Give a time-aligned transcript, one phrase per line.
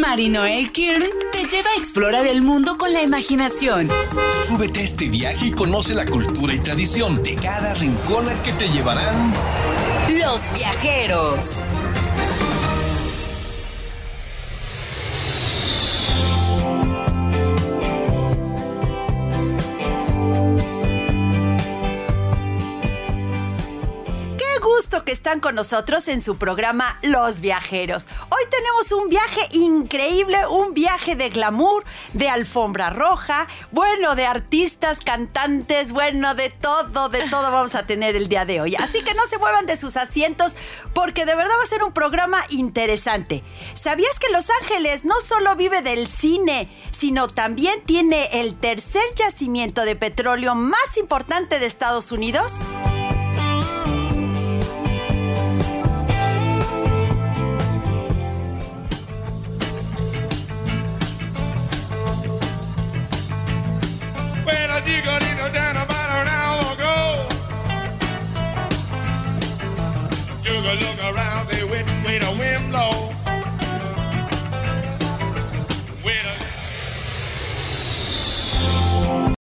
[0.00, 3.88] Marinoel Kirn te lleva a explorar el mundo con la imaginación.
[4.46, 8.52] Súbete a este viaje y conoce la cultura y tradición de cada rincón al que
[8.52, 9.34] te llevarán
[10.18, 11.64] los viajeros.
[25.10, 28.08] Están con nosotros en su programa Los Viajeros.
[28.28, 35.00] Hoy tenemos un viaje increíble, un viaje de glamour, de alfombra roja, bueno, de artistas,
[35.00, 38.76] cantantes, bueno, de todo, de todo vamos a tener el día de hoy.
[38.76, 40.54] Así que no se muevan de sus asientos
[40.94, 43.42] porque de verdad va a ser un programa interesante.
[43.74, 49.84] ¿Sabías que Los Ángeles no solo vive del cine, sino también tiene el tercer yacimiento
[49.84, 52.52] de petróleo más importante de Estados Unidos?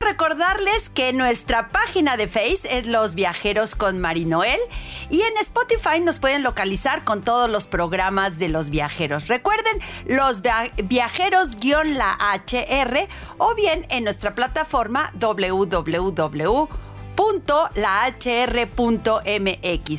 [0.01, 4.59] Recordarles que nuestra página de Face es Los Viajeros con Marinoel
[5.11, 9.29] y en Spotify nos pueden localizar con todos los programas de los viajeros.
[9.29, 16.69] Recuerden, los viajeros-la HR o bien en nuestra plataforma www
[17.19, 18.05] .lahr.mx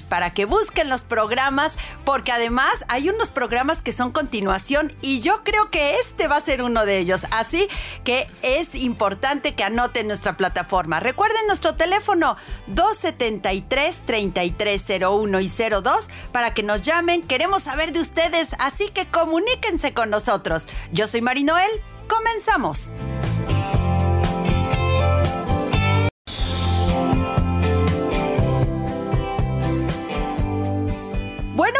[0.05, 5.43] para que busquen los programas porque además hay unos programas que son continuación y yo
[5.43, 7.25] creo que este va a ser uno de ellos.
[7.31, 7.67] Así
[8.03, 10.99] que es importante que anoten nuestra plataforma.
[10.99, 17.21] Recuerden nuestro teléfono 273 3301 y 02 para que nos llamen.
[17.23, 20.67] Queremos saber de ustedes, así que comuníquense con nosotros.
[20.91, 21.69] Yo soy Marinoel.
[22.07, 22.93] Comenzamos.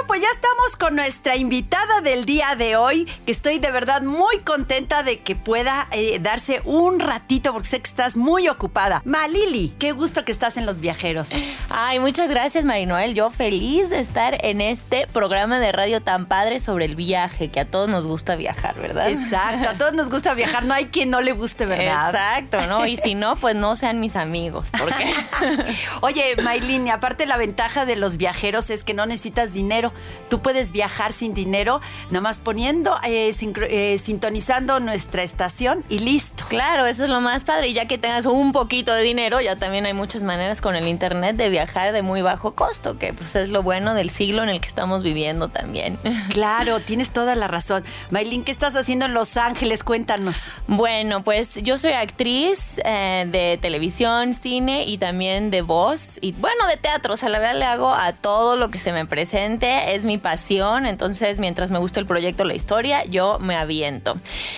[0.10, 4.40] Pues ya estamos con nuestra invitada del día de hoy, que estoy de verdad muy
[4.40, 9.04] contenta de que pueda eh, darse un ratito, porque sé que estás muy ocupada.
[9.06, 11.34] Malili, qué gusto que estás en Los Viajeros.
[11.70, 13.14] Ay, muchas gracias, Marinoel.
[13.14, 17.60] Yo feliz de estar en este programa de radio tan padre sobre el viaje, que
[17.60, 19.10] a todos nos gusta viajar, ¿verdad?
[19.10, 22.10] Exacto, a todos nos gusta viajar, no hay quien no le guste, ¿verdad?
[22.10, 22.88] Exacto, ¿no?
[22.88, 25.14] Y si no, pues no sean mis amigos, porque...
[26.02, 29.94] Oye, Maylin, aparte la ventaja de los viajeros es que no necesitas dinero
[30.30, 33.32] Tú puedes viajar sin dinero, nada más poniendo, eh,
[33.70, 36.46] eh, sintonizando nuestra estación y listo.
[36.50, 37.70] Claro, eso es lo más padre.
[37.70, 40.88] Y ya que tengas un poquito de dinero, ya también hay muchas maneras con el
[40.88, 44.50] internet de viajar de muy bajo costo, que pues es lo bueno del siglo en
[44.50, 45.98] el que estamos viviendo también.
[46.30, 47.84] Claro, tienes toda la razón.
[48.12, 49.84] Maylin, ¿qué estás haciendo en Los Ángeles?
[49.84, 50.52] Cuéntanos.
[50.68, 56.68] Bueno, pues yo soy actriz eh, de televisión, cine y también de voz y bueno,
[56.68, 57.16] de teatro.
[57.16, 60.18] O sea, la verdad le hago a todo lo que se me presente es mi
[60.18, 64.16] pasión, entonces mientras me gusta el proyecto, la historia, yo me aviento.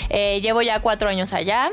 [0.09, 1.69] Eh, llevo ya cuatro años allá.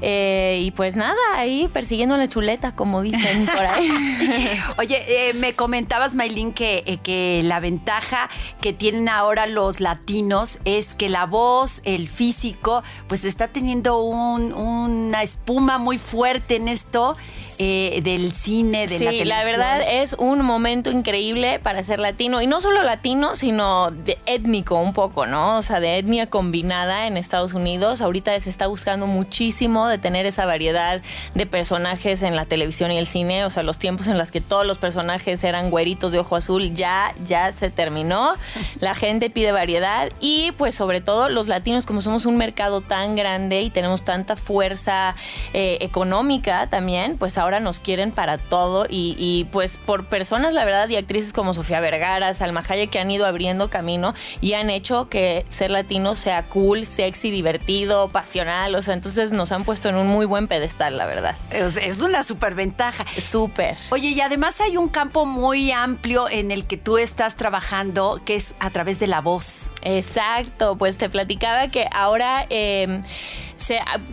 [0.00, 3.88] Eh, y pues nada, ahí persiguiendo la chuleta, como dicen por ahí.
[4.78, 8.28] Oye, eh, me comentabas, Maylin, que, que la ventaja
[8.60, 15.22] que tienen ahora los latinos es que la voz, el físico, pues está teniendo una
[15.22, 17.16] espuma muy fuerte en esto
[17.64, 19.28] eh, del cine, de la televisión.
[19.28, 22.42] la verdad es un momento increíble para ser latino.
[22.42, 25.58] Y no solo latino, sino de étnico un poco, ¿no?
[25.58, 28.00] O sea, de etnia combinada en Estados Unidos.
[28.02, 31.00] Ahorita se está buscando muchísimo de tener esa variedad
[31.36, 33.44] de personajes en la televisión y el cine.
[33.44, 36.74] O sea, los tiempos en los que todos los personajes eran güeritos de ojo azul
[36.74, 38.34] ya, ya se terminó.
[38.80, 43.14] La gente pide variedad y pues sobre todo los latinos, como somos un mercado tan
[43.14, 45.14] grande y tenemos tanta fuerza
[45.52, 50.88] eh, económica también, pues ahora nos quieren para todo y, pues por personas, la verdad,
[50.88, 55.08] y actrices como Sofía Vergara, Salma Hayek que han ido abriendo camino y han hecho
[55.08, 59.96] que ser latino sea cool, sexy, divertido, pasional, o sea, entonces nos han puesto en
[59.96, 61.36] un muy buen pedestal, la verdad.
[61.50, 63.04] Es, una súper ventaja.
[63.18, 63.76] Súper.
[63.90, 68.34] Oye, y además hay un campo muy amplio en el que tú estás trabajando, que
[68.34, 69.70] es a través de la voz.
[69.82, 72.46] Exacto, pues te platicaba que ahora...
[72.50, 73.02] Eh,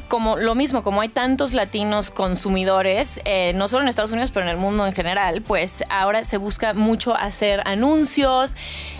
[0.07, 4.45] como lo mismo, como hay tantos latinos consumidores, eh, no solo en Estados Unidos, pero
[4.45, 8.53] en el mundo en general, pues ahora se busca mucho hacer anuncios,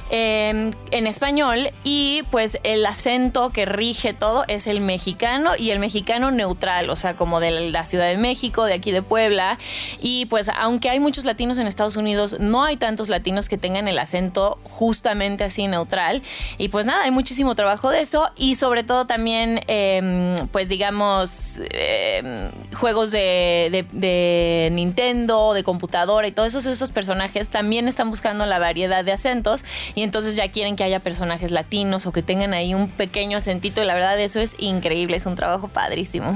[0.10, 5.80] em, en español y pues el acento que rige todo es el mexicano y el
[5.80, 9.58] mexicano neutral, o sea, como de la Ciudad de México, de aquí de Puebla.
[10.02, 13.88] Y pues aunque hay muchos latinos en Estados Unidos, no hay tantos latinos que tengan
[13.88, 16.22] el acento justamente así neutral.
[16.58, 21.62] Y pues nada, hay muchísimo trabajo de eso y sobre todo también, em, pues digamos,
[21.72, 28.46] em, juegos de, de, Nintendo, de computadora y todos esos, esos personajes también están buscando
[28.46, 29.64] la variedad de acentos
[30.00, 33.84] y entonces ya quieren que haya personajes latinos o que tengan ahí un pequeño acentito
[33.84, 36.34] y la verdad eso es increíble, es un trabajo padrísimo.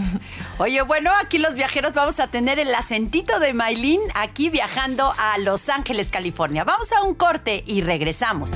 [0.57, 5.37] Oye, bueno, aquí los viajeros vamos a tener el acentito de Maylin aquí viajando a
[5.37, 6.65] Los Ángeles, California.
[6.65, 8.51] Vamos a un corte y regresamos.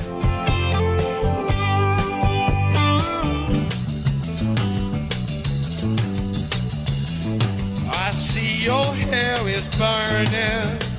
[7.90, 10.97] I see your hair is burning.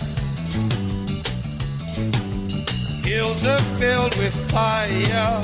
[3.09, 5.41] Hills are filled with fire.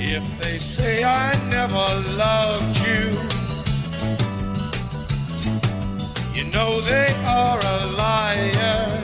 [0.00, 1.84] If they say I never
[2.16, 3.10] loved you,
[6.32, 9.03] you know they are a liar.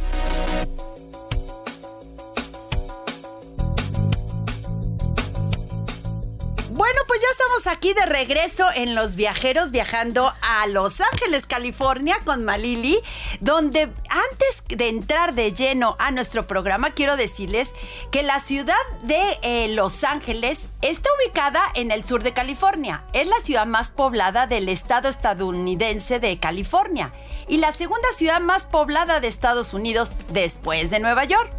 [6.91, 12.19] Bueno, pues ya estamos aquí de regreso en Los Viajeros, viajando a Los Ángeles, California,
[12.25, 12.99] con Malili,
[13.39, 17.73] donde antes de entrar de lleno a nuestro programa, quiero decirles
[18.11, 23.05] que la ciudad de eh, Los Ángeles está ubicada en el sur de California.
[23.13, 27.13] Es la ciudad más poblada del estado estadounidense de California
[27.47, 31.53] y la segunda ciudad más poblada de Estados Unidos después de Nueva York.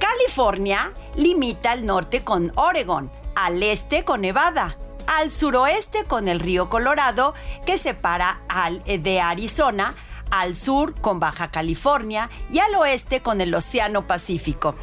[0.00, 4.76] California limita al norte con Oregon, al este con Nevada,
[5.06, 7.34] al suroeste con el río Colorado,
[7.66, 9.94] que separa al, eh, de Arizona,
[10.30, 14.74] al sur con Baja California y al oeste con el Océano Pacífico.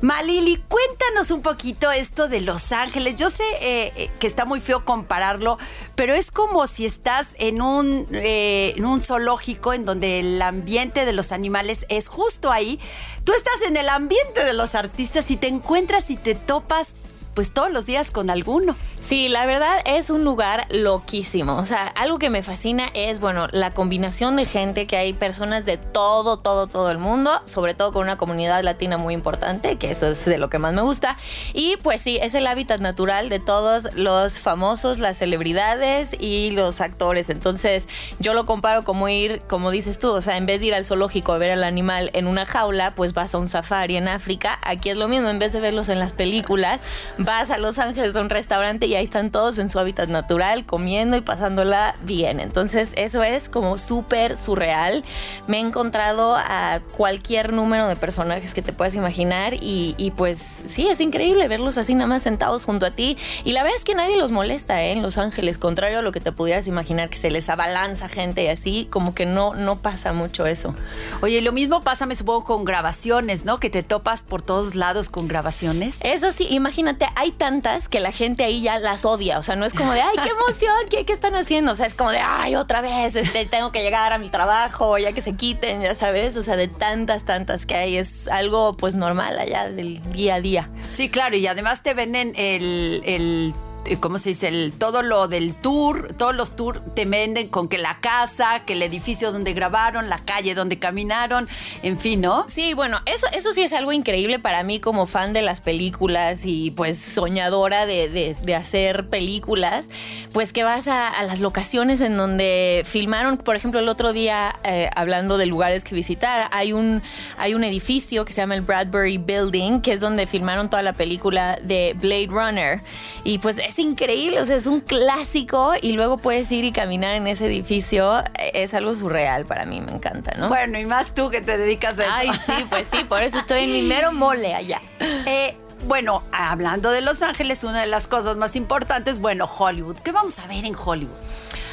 [0.00, 3.16] Malili, cuéntanos un poquito esto de Los Ángeles.
[3.16, 5.58] Yo sé eh, eh, que está muy feo compararlo,
[5.94, 11.12] pero es como si estás en un, en un zoológico en donde el ambiente de
[11.12, 12.80] los animales es justo ahí.
[13.24, 16.94] Tú estás en el ambiente de los artistas y te encuentras y te topas
[17.38, 18.74] pues todos los días con alguno.
[18.98, 21.54] Sí, la verdad es un lugar loquísimo.
[21.54, 25.64] O sea, algo que me fascina es, bueno, la combinación de gente, que hay personas
[25.64, 29.92] de todo, todo, todo el mundo, sobre todo con una comunidad latina muy importante, que
[29.92, 31.16] eso es de lo que más me gusta.
[31.54, 36.80] Y pues sí, es el hábitat natural de todos los famosos, las celebridades y los
[36.80, 37.30] actores.
[37.30, 37.86] Entonces,
[38.18, 40.84] yo lo comparo como ir, como dices tú, o sea, en vez de ir al
[40.84, 44.58] zoológico a ver al animal en una jaula, pues vas a un safari en África.
[44.64, 46.82] Aquí es lo mismo, en vez de verlos en las películas,
[47.28, 50.64] vas a Los Ángeles a un restaurante y ahí están todos en su hábitat natural,
[50.64, 52.40] comiendo y pasándola bien.
[52.40, 55.04] Entonces eso es como súper surreal.
[55.46, 60.42] Me he encontrado a cualquier número de personajes que te puedas imaginar y, y, pues
[60.64, 63.18] sí, es increíble verlos así nada más sentados junto a ti.
[63.44, 64.92] Y la verdad es que nadie los molesta ¿eh?
[64.92, 68.44] en Los Ángeles, contrario a lo que te pudieras imaginar, que se les abalanza gente
[68.44, 70.74] y así, como que no, no pasa mucho eso.
[71.20, 73.60] Oye, lo mismo pasa, me supongo, con grabaciones, ¿no?
[73.60, 75.98] Que te topas por todos lados con grabaciones.
[76.02, 79.40] Eso sí, imagínate, hay tantas que la gente ahí ya las odia.
[79.40, 81.72] O sea, no es como de, ay, qué emoción, ¿qué, qué están haciendo?
[81.72, 84.98] O sea, es como de, ay, otra vez, este, tengo que llegar a mi trabajo,
[84.98, 86.36] ya que se quiten, ya sabes.
[86.36, 87.96] O sea, de tantas, tantas que hay.
[87.96, 90.70] Es algo, pues, normal allá del día a día.
[90.90, 93.52] Sí, claro, y además te venden el, el
[94.00, 94.72] ¿cómo se dice?
[94.78, 98.82] Todo lo del tour, todos los tours te venden con que la casa, que el
[98.82, 101.48] edificio donde grabaron, la calle donde caminaron,
[101.82, 102.46] en fin, ¿no?
[102.48, 106.44] Sí, bueno, eso, eso sí es algo increíble para mí como fan de las películas
[106.44, 109.88] y pues soñadora de, de, hacer películas,
[110.32, 114.90] pues que vas a, las locaciones en donde filmaron, por ejemplo, el otro día, eh,
[114.94, 117.02] hablando de lugares que visitar, hay un,
[117.36, 120.92] hay un edificio que se llama el Bradbury Building, que es donde filmaron toda la
[120.92, 122.82] película de Blade Runner.
[123.24, 127.14] Y pues es increíble, o sea, es un clásico y luego puedes ir y caminar
[127.14, 128.22] en ese edificio.
[128.54, 130.48] Es algo surreal para mí, me encanta, ¿no?
[130.48, 132.12] Bueno, y más tú que te dedicas a eso.
[132.14, 134.80] Ay, sí, pues sí, por eso estoy en mi mero mole allá.
[135.00, 139.96] Eh, bueno, hablando de Los Ángeles, una de las cosas más importantes, bueno, Hollywood.
[139.98, 141.14] ¿Qué vamos a ver en Hollywood?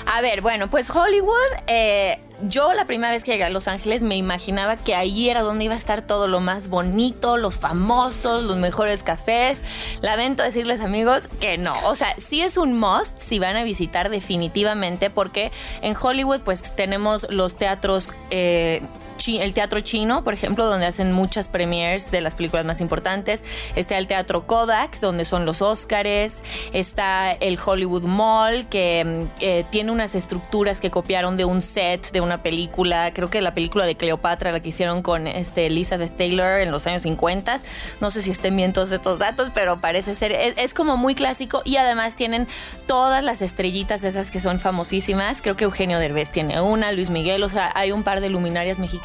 [0.06, 1.36] A ver, bueno, pues Hollywood,
[1.68, 5.42] eh, yo la primera vez que llegué a Los Ángeles me imaginaba que ahí era
[5.42, 9.64] donde iba a estar todo lo más bonito, los famosos, los mejores cafés.
[10.02, 14.10] Lamento decirles amigos que no, o sea, sí es un must si van a visitar
[14.10, 18.10] definitivamente porque en Hollywood pues tenemos los teatros...
[18.30, 18.82] Eh,
[19.28, 23.44] el teatro chino, por ejemplo, donde hacen muchas premieres de las películas más importantes.
[23.76, 26.44] Está el teatro Kodak, donde son los Óscares.
[26.74, 32.12] Está el Hollywood Mall, que mm, eh, tiene unas estructuras que copiaron de un set
[32.12, 33.14] de una película.
[33.14, 36.86] Creo que la película de Cleopatra, la que hicieron con este, Elizabeth Taylor en los
[36.88, 37.60] años 50.
[38.02, 40.32] No sé si estén bien todos estos datos, pero parece ser.
[40.32, 42.48] Es, es como muy clásico y además tienen
[42.86, 45.42] todas las estrellitas esas que son famosísimas.
[45.42, 48.78] Creo que Eugenio Derbez tiene una, Luis Miguel, o sea, hay un par de luminarias
[48.80, 49.05] mexicanas.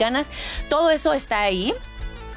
[0.68, 1.74] Todo eso está ahí.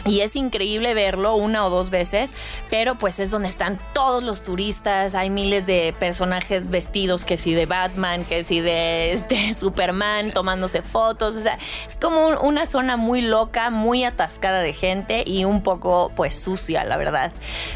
[0.05, 2.31] Y es increíble verlo una o dos veces,
[2.69, 7.53] pero pues es donde están todos los turistas, hay miles de personajes vestidos, que si
[7.53, 11.57] de Batman, que si de, este, Superman, tomándose fotos, o sea,
[11.87, 16.35] es como un- una zona muy loca, muy atascada de gente y un poco pues
[16.35, 17.31] sucia, la verdad.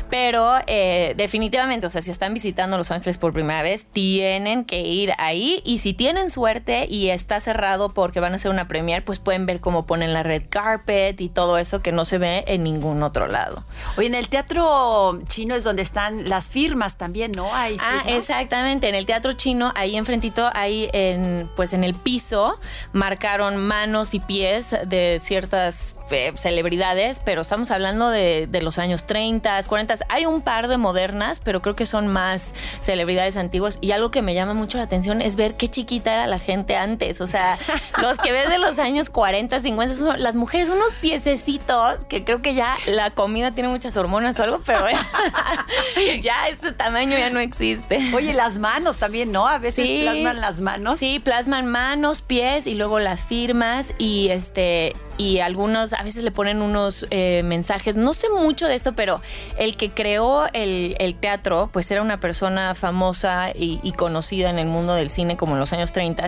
[0.09, 4.81] Pero eh, definitivamente, o sea, si están visitando Los Ángeles por primera vez, tienen que
[4.81, 5.61] ir ahí.
[5.65, 9.45] Y si tienen suerte y está cerrado porque van a hacer una premiere, pues pueden
[9.45, 13.03] ver cómo ponen la red carpet y todo eso que no se ve en ningún
[13.03, 13.63] otro lado.
[13.97, 17.53] Oye, en el teatro chino es donde están las firmas también, ¿no?
[17.53, 18.17] Hay Ah, firmas.
[18.19, 18.89] exactamente.
[18.89, 22.59] En el teatro chino, ahí enfrentito, ahí en, pues en el piso,
[22.93, 29.05] marcaron manos y pies de ciertas eh, celebridades, pero estamos hablando de, de los años
[29.05, 29.95] 30, 40.
[30.09, 33.77] Hay un par de modernas, pero creo que son más celebridades antiguas.
[33.81, 36.75] Y algo que me llama mucho la atención es ver qué chiquita era la gente
[36.75, 37.21] antes.
[37.21, 37.57] O sea,
[38.01, 42.41] los que ves de los años 40, 50, son las mujeres, unos piececitos que creo
[42.41, 44.85] que ya la comida tiene muchas hormonas o algo, pero
[46.21, 47.99] ya ese tamaño ya no existe.
[48.15, 49.47] Oye, las manos también, ¿no?
[49.47, 49.99] A veces Sí.
[50.03, 50.99] plasman las manos.
[50.99, 56.31] Sí, plasman manos, pies y luego las firmas y este y algunos a veces le
[56.31, 57.95] ponen unos eh, mensajes.
[57.95, 59.21] No sé mucho de esto, pero
[59.57, 64.59] el que creó el, el teatro, pues era una persona famosa y, y conocida en
[64.59, 66.27] el mundo del cine como en los años 30.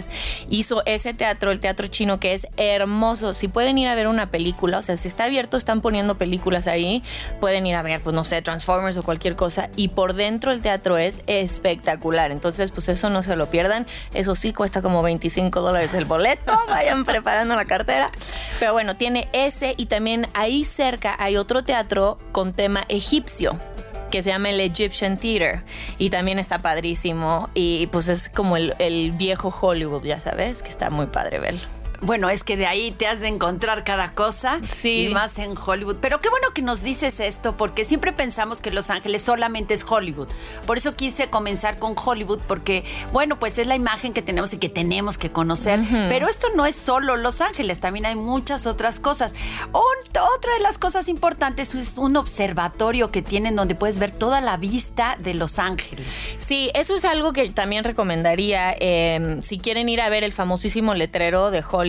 [0.50, 3.34] Hizo ese teatro, el teatro chino, que es hermoso.
[3.34, 6.68] Si pueden ir a ver una película, o sea, si está abierto, están poniendo películas
[6.68, 7.04] ahí,
[7.40, 9.70] pueden ir a ver, pues no sé, Transformers o cualquier cosa.
[9.76, 12.32] Y por dentro el teatro es espectacular.
[12.32, 13.86] Entonces, pues eso no se lo pierdan.
[14.14, 16.54] Eso sí cuesta como 25 dólares el boleto.
[16.68, 18.12] Vayan preparando la cartera.
[18.60, 23.60] Pero bueno, tiene ese y también ahí cerca hay otro teatro con tema egipcio
[24.10, 25.64] que se llama el Egyptian Theater
[25.98, 30.70] y también está padrísimo y pues es como el, el viejo Hollywood, ya sabes, que
[30.70, 31.79] está muy padre verlo.
[32.02, 34.60] Bueno, es que de ahí te has de encontrar cada cosa.
[34.74, 35.08] Sí.
[35.10, 35.98] Y más en Hollywood.
[36.02, 39.86] Pero qué bueno que nos dices esto, porque siempre pensamos que Los Ángeles solamente es
[39.88, 40.28] Hollywood.
[40.66, 44.58] Por eso quise comenzar con Hollywood, porque, bueno, pues es la imagen que tenemos y
[44.58, 45.80] que tenemos que conocer.
[46.10, 49.34] Pero esto no es solo Los Ángeles, también hay muchas otras cosas.
[49.74, 50.00] Un-
[50.36, 54.58] otra de las cosas importantes es un observatorio que tienen donde puedes ver toda la
[54.58, 56.22] vista de Los Ángeles.
[56.40, 60.94] Sí, eso es algo que también recomendaría eh, si quieren ir a ver el famosísimo
[60.96, 61.89] letrero de Hollywood.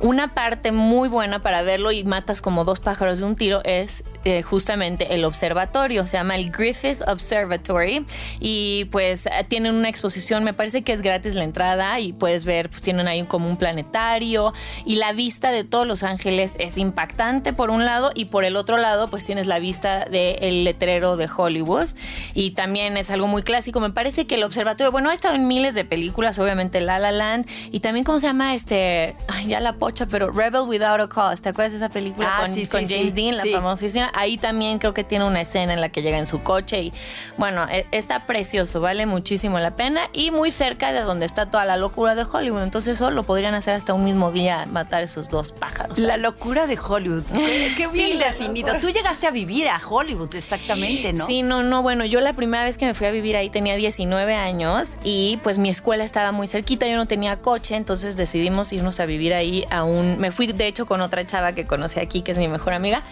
[0.00, 4.04] Una parte muy buena para verlo y matas como dos pájaros de un tiro es
[4.24, 6.04] eh, justamente el observatorio.
[6.08, 8.04] Se llama el Griffith Observatory
[8.40, 10.42] y pues tienen una exposición.
[10.42, 13.56] Me parece que es gratis la entrada y puedes ver, pues tienen ahí como un
[13.56, 14.52] planetario
[14.84, 18.56] y la vista de todos Los Ángeles es impactante por un lado y por el
[18.56, 21.86] otro lado pues tienes la vista del letrero de Hollywood
[22.34, 23.78] y también es algo muy clásico.
[23.78, 27.12] Me parece que el observatorio, bueno, ha estado en miles de películas, obviamente La La
[27.12, 31.08] Land y también cómo se llama este, ay, ya la pocha, pero Rebel Without a
[31.08, 31.42] Cause.
[31.42, 33.52] ¿Te acuerdas de esa película Ah, con, sí, sí, James sí, Dean, la sí.
[33.52, 34.10] famosísima?
[34.14, 36.92] Ahí también creo que tiene una escena en la que llega en su coche y
[37.36, 41.64] bueno, e- está precioso, vale muchísimo la pena y muy cerca de donde está toda
[41.64, 42.62] la locura de Hollywood.
[42.62, 45.98] Entonces eso lo podrían hacer hasta un mismo día, matar esos dos pájaros.
[45.98, 47.22] La locura de Hollywood.
[47.34, 48.74] Qué, qué bien definido.
[48.80, 51.26] Tú llegaste a vivir a Hollywood, exactamente, ¿no?
[51.26, 53.76] Sí, no, no, bueno, yo la primera vez que me fui a vivir ahí tenía
[53.76, 58.72] 19 años y pues mi escuela estaba muy cerquita, yo no tenía coche, entonces decidimos
[58.72, 60.18] irnos a vivir ahí a un...
[60.18, 63.02] Me fui de hecho con otra chava que conocí aquí, que es mi mejor amiga,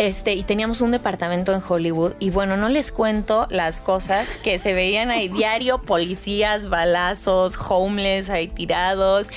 [0.00, 2.14] este, y teníamos un departamento en Hollywood.
[2.20, 5.28] Y bueno, no les cuento las cosas que se veían ahí.
[5.40, 9.28] Diario, policías, balazos, homeless ahí tirados,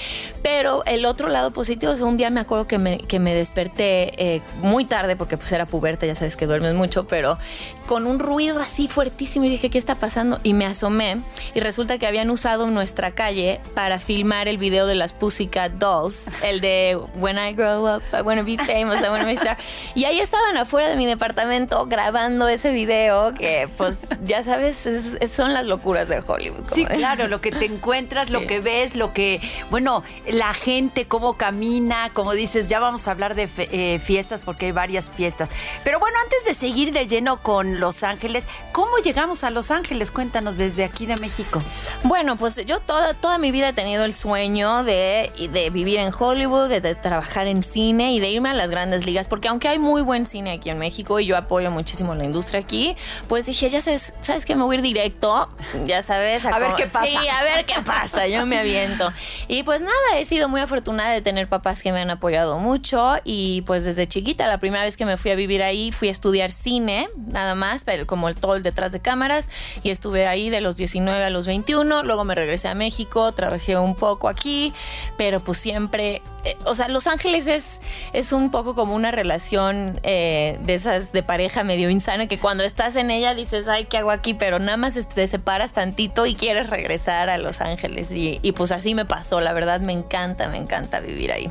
[0.42, 4.36] pero el otro lado positivo, sea, un día me acuerdo que me, que me desperté
[4.36, 7.38] eh, muy tarde porque pues era puberta, ya sabes que duermes mucho, pero
[7.86, 9.46] con un ruido así fuertísimo.
[9.46, 10.40] Y dije, ¿qué está pasando?
[10.44, 11.22] Y me asomé.
[11.54, 16.28] Y resulta que habían usado nuestra calle para filmar el video de las Pussycat Dolls,
[16.44, 19.58] el de When I Grow Up, I Wanna Be Famous, I Wanna Be Star.
[19.96, 25.18] Y ahí estaban afuera de mi departamento grabando ese video que pues ya sabes, es-
[25.20, 26.66] es- son las locuras de Hollywood.
[26.72, 31.34] Sí, claro, lo que te encuentras, lo que ves, lo que, bueno, la gente, cómo
[31.38, 35.50] camina, como dices, ya vamos a hablar de fe- eh, fiestas porque hay varias fiestas.
[35.84, 40.12] Pero bueno, antes de seguir de lleno con Los Ángeles, ¿cómo llegamos a Los Ángeles?
[40.12, 41.62] Cuéntanos desde aquí de México.
[42.04, 46.12] Bueno, pues yo toda, toda mi vida he tenido el sueño de, de vivir en
[46.18, 49.68] Hollywood, de, de trabajar en cine y de irme a las grandes ligas, porque aunque
[49.68, 52.96] hay muy buen cine aquí en México y yo apoyo muchísimo la industria aquí,
[53.28, 55.50] pues dije, ya sabes, ¿sabes que Me voy a ir directo,
[55.86, 56.46] ya sabes.
[56.46, 57.06] A ver co- qué pasa.
[57.08, 59.12] Sí, a ver qué pasa, yo me aviento.
[59.48, 63.16] Y pues nada, he sido muy afortunada de tener papás que me han apoyado mucho
[63.24, 66.12] y pues desde chiquita, la primera vez que me fui a vivir ahí, fui a
[66.12, 69.50] estudiar cine, nada más, pero como el todo el detrás de cámaras
[69.82, 73.76] y estuve ahí de los 19 a los 21, luego me regresé a México, trabajé
[73.78, 74.72] un poco aquí,
[75.18, 77.80] pero pues siempre, eh, o sea, Los Ángeles es,
[78.12, 82.64] es un poco como una relación eh, de esas de pareja medio insana que cuando
[82.64, 84.34] estás en ella dices, ay, ¿qué hago aquí?
[84.34, 88.72] Pero nada más te separas tantito y quieres regresar a Los Ángeles y, y pues
[88.72, 91.50] así me pasó, la verdad me encanta, me encanta vivir ahí.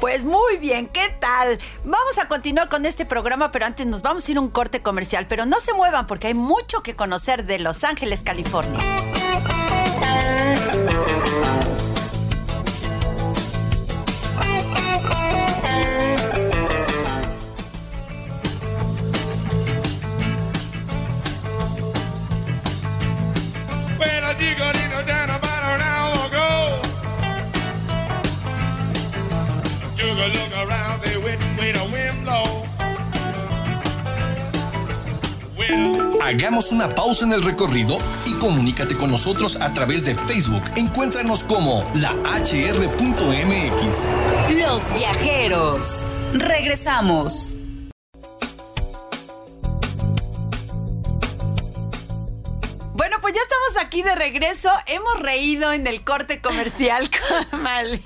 [0.00, 1.58] Pues muy bien, ¿qué tal?
[1.84, 4.82] Vamos a continuar con este programa, pero antes nos vamos a ir a un corte
[4.82, 5.26] comercial.
[5.28, 8.80] Pero no se muevan porque hay mucho que conocer de Los Ángeles, California.
[36.32, 40.62] Hagamos una pausa en el recorrido y comunícate con nosotros a través de Facebook.
[40.76, 44.06] Encuéntranos como la hr.mx.
[44.56, 46.06] Los viajeros.
[46.32, 47.61] Regresamos.
[53.92, 54.70] Aquí de regreso.
[54.86, 57.10] Hemos reído en el corte comercial
[57.50, 58.02] con Malí.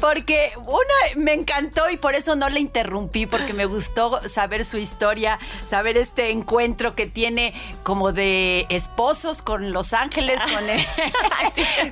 [0.00, 4.78] Porque una me encantó y por eso no le interrumpí, porque me gustó saber su
[4.78, 7.54] historia, saber este encuentro que tiene
[7.84, 10.42] como de esposos con Los Ángeles.
[10.42, 10.64] Con.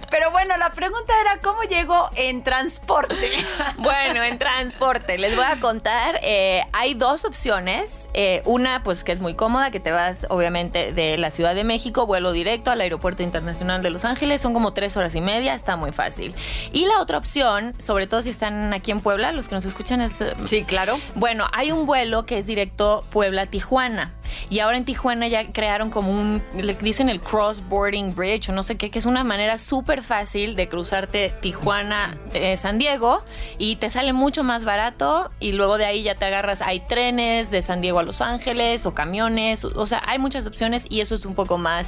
[0.10, 3.30] Pero bueno, la pregunta era cómo llegó en transporte.
[3.76, 8.03] Bueno, en transporte, les voy a contar, eh, hay dos opciones.
[8.16, 11.64] Eh, una, pues que es muy cómoda, que te vas obviamente de la Ciudad de
[11.64, 15.54] México, vuelo directo al Aeropuerto Internacional de Los Ángeles, son como tres horas y media,
[15.54, 16.32] está muy fácil.
[16.72, 20.00] Y la otra opción, sobre todo si están aquí en Puebla, los que nos escuchan
[20.00, 20.20] es...
[20.20, 20.98] eh, Sí, claro.
[21.16, 24.12] Bueno, hay un vuelo que es directo Puebla-Tijuana.
[24.50, 28.62] Y ahora en Tijuana ya crearon como un, le dicen el cross-boarding bridge o no
[28.62, 33.22] sé qué, que es una manera súper fácil de cruzarte Tijuana-San Diego
[33.58, 37.50] y te sale mucho más barato y luego de ahí ya te agarras, hay trenes
[37.50, 41.14] de San Diego a Los Ángeles o camiones, o sea, hay muchas opciones y eso
[41.14, 41.86] es un poco más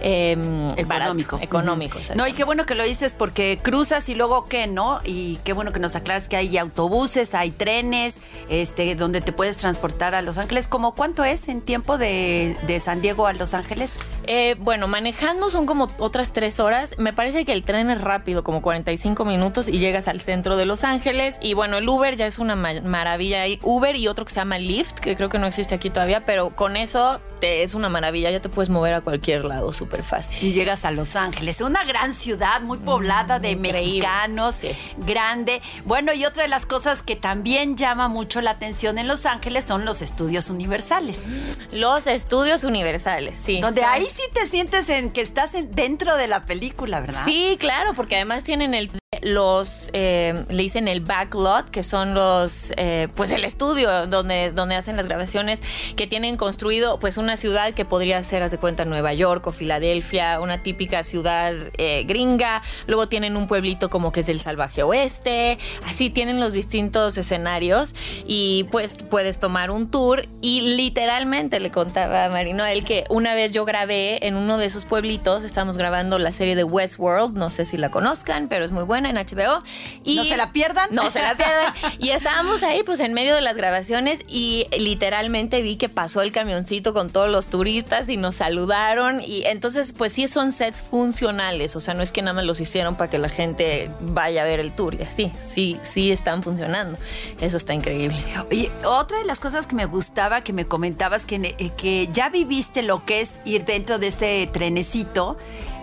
[0.00, 0.32] eh,
[0.76, 1.36] económico.
[1.36, 1.98] barato, económico.
[1.98, 2.14] Ujú.
[2.14, 5.00] No, y qué bueno que lo dices porque cruzas y luego qué, ¿no?
[5.04, 9.56] Y qué bueno que nos aclaras que hay autobuses, hay trenes, este, donde te puedes
[9.56, 10.68] transportar a Los Ángeles.
[10.68, 13.98] ¿Cómo cuánto es en tiempo de, de San Diego a Los Ángeles?
[14.26, 16.94] Eh, bueno, manejando son como otras tres horas.
[16.98, 20.64] Me parece que el tren es rápido, como 45 minutos y llegas al centro de
[20.66, 21.36] Los Ángeles.
[21.40, 23.42] Y bueno, el Uber ya es una ma- maravilla.
[23.42, 26.24] Hay Uber y otro que se llama Lyft, que creo que no existe aquí todavía,
[26.24, 28.30] pero con eso es una maravilla.
[28.30, 30.42] Ya te puedes mover a cualquier lado súper fácil.
[30.46, 33.80] Y llegas a Los Ángeles, una gran ciudad muy poblada de increíble.
[33.82, 34.70] mexicanos, Sí.
[34.98, 35.60] grande.
[35.84, 39.64] Bueno, y otra de las cosas que también llama mucho la atención en Los Ángeles
[39.64, 41.24] son los estudios universales.
[41.72, 43.60] Los estudios universales, sí.
[43.60, 47.22] Donde ahí sí te sientes en que estás en- dentro de la película, ¿verdad?
[47.24, 52.72] Sí, claro, porque además tienen el los eh, le dicen el backlot que son los
[52.78, 55.62] eh, pues el estudio donde donde hacen las grabaciones
[55.96, 59.52] que tienen construido pues una ciudad que podría ser haz de cuenta Nueva York o
[59.52, 62.62] Filadelfia una típica ciudad eh, gringa.
[62.86, 65.58] Luego tienen un pueblito como que es del salvaje oeste.
[65.86, 67.94] Así tienen los distintos escenarios
[68.26, 70.26] y pues puedes tomar un tour.
[70.40, 74.84] Y literalmente le contaba a Marinoel que una vez yo grabé en uno de esos
[74.84, 78.84] pueblitos estábamos grabando la serie de Westworld no sé si la conozcan pero es muy
[78.84, 79.58] buena en HBO
[80.04, 80.88] y No se la pierdan.
[80.90, 81.72] no se la pierdan.
[81.98, 86.32] Y estábamos ahí pues en medio de las grabaciones y literalmente vi que pasó el
[86.32, 91.80] camioncito con los turistas y nos saludaron y entonces pues sí son sets funcionales o
[91.80, 94.60] sea no es que nada más los hicieron para que la gente vaya a ver
[94.60, 96.98] el tour y así sí sí están funcionando
[97.40, 98.18] eso está increíble
[98.50, 102.28] Oye, otra de las cosas que me gustaba que me comentabas que, eh, que ya
[102.28, 105.36] viviste lo que es ir dentro de ese trenecito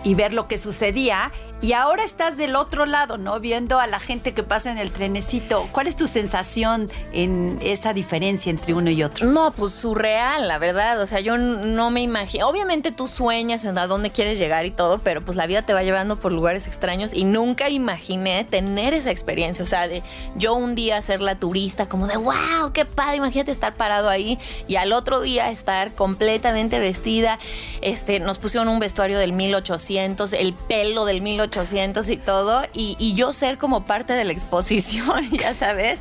[0.04, 1.32] y ver lo que sucedía.
[1.62, 3.38] Y ahora estás del otro lado, ¿no?
[3.38, 5.68] Viendo a la gente que pasa en el trenecito.
[5.72, 9.26] ¿Cuál es tu sensación en esa diferencia entre uno y otro?
[9.26, 10.98] No, pues surreal, la verdad.
[11.02, 12.48] O sea, yo no me imagino.
[12.48, 15.74] Obviamente tú sueñas en a dónde quieres llegar y todo, pero pues la vida te
[15.74, 19.62] va llevando por lugares extraños y nunca imaginé tener esa experiencia.
[19.62, 20.02] O sea, de
[20.36, 24.38] yo un día ser la turista, como de wow, qué padre, imagínate estar parado ahí
[24.66, 27.38] y al otro día estar completamente vestida.
[27.82, 33.14] Este, nos pusieron un vestuario del 1800, el pelo del 1800 800 y todo, y,
[33.14, 35.98] yo ser como parte de la exposición, ya sabes,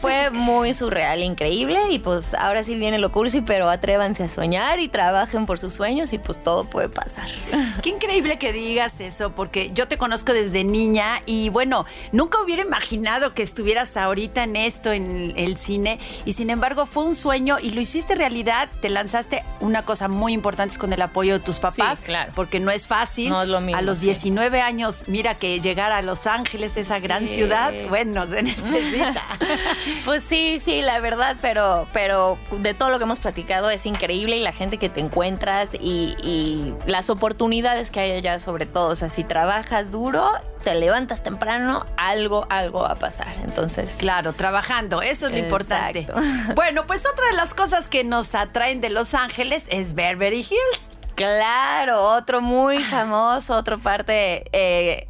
[0.00, 4.80] fue muy surreal, increíble, y pues ahora sí viene lo cursi, pero atrévanse a soñar
[4.80, 7.28] y trabajen por sus sueños y pues todo puede pasar.
[7.82, 12.62] Qué increíble que digas eso, porque yo te conozco desde niña y bueno, nunca hubiera
[12.62, 17.58] imaginado que estuvieras ahorita en esto, en el cine, y sin embargo fue un sueño
[17.62, 21.58] y lo hiciste realidad, te lanzaste una cosa muy importante con el apoyo de tus
[21.58, 22.32] papás, claro.
[22.34, 23.28] porque no es fácil.
[23.28, 26.98] No es lo mismo, a los 19 años mira que llegar a Los Ángeles, esa
[26.98, 29.22] gran ciudad, bueno, se necesita.
[30.04, 34.36] pues sí, sí, la verdad, pero, pero de todo lo que hemos platicado es increíble
[34.36, 38.88] y la gente que te encuentras y, y las oportunidades que hay allá sobre todo.
[38.88, 40.30] O sea, si trabajas duro,
[40.62, 43.34] te levantas temprano, algo, algo va a pasar.
[43.42, 43.96] Entonces.
[43.98, 46.06] Claro, trabajando, eso es lo importante.
[46.54, 50.90] Bueno, pues otra de las cosas que nos atraen de Los Ángeles es Beverly Hills.
[51.18, 54.44] Claro, otro muy famoso, otro parte.
[54.52, 55.08] Eh,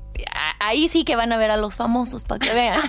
[0.60, 2.80] ahí sí que van a ver a los famosos para que vean.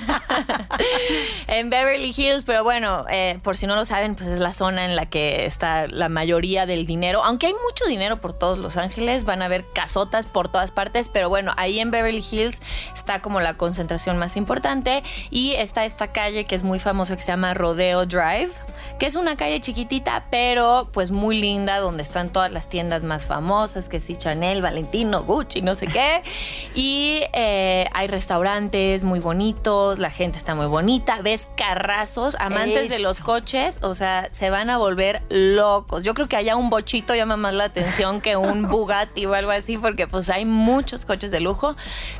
[1.48, 4.86] en Beverly Hills, pero bueno, eh, por si no lo saben, pues es la zona
[4.86, 7.24] en la que está la mayoría del dinero.
[7.24, 11.10] Aunque hay mucho dinero por todos Los Ángeles, van a ver casotas por todas partes,
[11.10, 12.62] pero bueno, ahí en Beverly Hills
[12.94, 17.22] está como la concentración más importante y está esta calle que es muy famosa que
[17.22, 18.52] se llama Rodeo Drive
[19.00, 23.26] que es una calle chiquitita, pero pues muy linda, donde están todas las tiendas más
[23.26, 26.22] famosas, que sí, Chanel, Valentino, Gucci, no sé qué.
[26.76, 33.00] Y eh, hay restaurantes muy bonitos, la gente está muy bonita, ves carrazos, amantes de
[33.00, 36.04] los coches, o sea, se van a volver locos.
[36.04, 39.52] Yo creo que haya un bochito llama más la atención que un Bugatti o algo
[39.52, 41.76] así, porque pues hay muchos coches de lujo,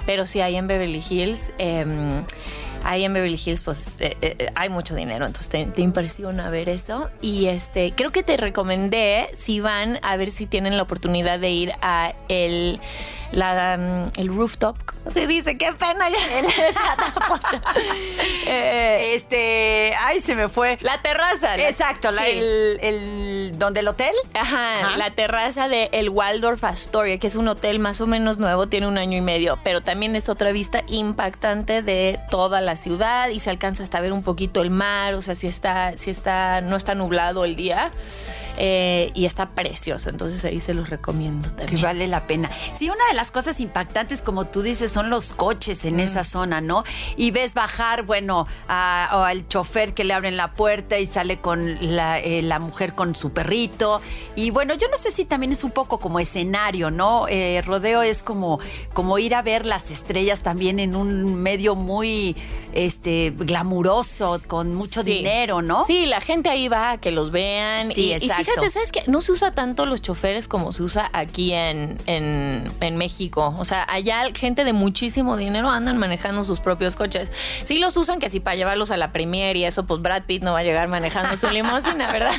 [0.06, 1.54] pero sí hay en Beverly Hills.
[1.58, 2.24] Em,
[2.84, 7.10] ahí en Beverly Hills pues eh, eh, hay mucho dinero, entonces te, impresiona ver eso.
[7.22, 11.52] Y este, creo que te recomendé si van a ver si tienen la oportunidad de
[11.52, 12.80] ir a el
[13.32, 14.78] la, mm, el rooftop.
[14.86, 15.58] ¿Cómo se dice?
[15.58, 16.10] ¡Qué pena!
[16.10, 16.18] Ya.
[18.48, 19.94] eh, este.
[20.00, 20.78] Ay, se me fue.
[20.82, 21.58] La terraza.
[21.58, 24.14] Exacto, el, el, ¿Donde el hotel?
[24.34, 28.68] Ajá, la terraza de el Waldorf Astoria, que es un hotel más o menos nuevo,
[28.68, 33.30] tiene un año y medio, pero también es otra vista impactante de toda la ciudad
[33.30, 36.62] y se alcanza hasta ver un poquito el mar, o sea, si está, si está,
[36.62, 37.92] no está nublado el día.
[38.58, 41.78] Eh, y está precioso, entonces ahí se los recomiendo también.
[41.78, 42.50] Que vale la pena.
[42.74, 46.00] Sí, una de las cosas impactantes, como tú dices, son los coches en mm.
[46.02, 46.84] esa zona, ¿no?
[47.16, 52.42] Y ves bajar, bueno, al chofer que le abren la puerta y sale con eh,
[52.44, 54.02] la, mujer con su perrito.
[54.36, 57.28] Y bueno, yo no sé si también es un poco como escenario, ¿no?
[57.28, 58.60] Eh, rodeo es como,
[58.94, 62.36] como ir a ver las estrellas también en un medio muy
[62.74, 65.86] este glamuroso, con mucho dinero, ¿no?
[65.86, 67.92] Sí, la gente ahí va a que los vean.
[67.92, 68.39] Sí, exacto.
[68.46, 69.04] Fíjate, ¿sabes qué?
[69.08, 73.56] No se usa tanto los choferes como se usa aquí en, en, México.
[73.58, 77.32] O sea, allá gente de muchísimo dinero andan manejando sus propios coches.
[77.64, 80.44] Sí los usan que si para llevarlos a la premier y eso, pues Brad Pitt
[80.44, 82.34] no va a llegar manejando su limusina, ¿verdad?